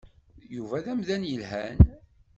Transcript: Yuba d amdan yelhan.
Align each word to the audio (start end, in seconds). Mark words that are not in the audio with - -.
Yuba 0.55 0.83
d 0.83 0.85
amdan 0.91 1.23
yelhan. 1.27 1.79